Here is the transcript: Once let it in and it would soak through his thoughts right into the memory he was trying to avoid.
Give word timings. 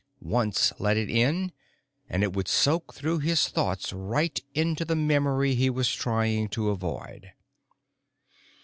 Once 0.33 0.73
let 0.79 0.97
it 0.97 1.11
in 1.11 1.51
and 2.09 2.23
it 2.23 2.33
would 2.33 2.47
soak 2.47 2.91
through 2.91 3.19
his 3.19 3.47
thoughts 3.49 3.93
right 3.93 4.39
into 4.55 4.83
the 4.83 4.95
memory 4.95 5.53
he 5.53 5.69
was 5.69 5.93
trying 5.93 6.47
to 6.49 6.71
avoid. 6.71 7.33